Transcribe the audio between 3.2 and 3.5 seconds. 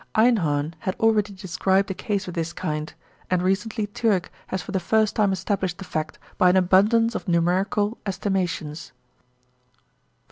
and